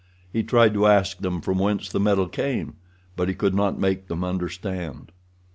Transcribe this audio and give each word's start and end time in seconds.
He 0.33 0.41
tried 0.41 0.73
to 0.73 0.87
ask 0.87 1.19
them 1.19 1.41
from 1.41 1.59
whence 1.59 1.87
the 1.87 1.99
metal 1.99 2.27
came, 2.27 2.73
but 3.15 3.27
he 3.29 3.35
could 3.35 3.53
not 3.53 3.77
make 3.77 4.07
them 4.07 4.23
understand. 4.23 5.11